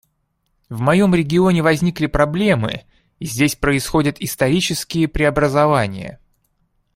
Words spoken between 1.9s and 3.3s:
проблемы, и